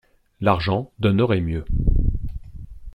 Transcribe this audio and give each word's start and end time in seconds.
L'argent 0.39 0.91
donnerait 0.97 1.41
mieux. 1.41 1.63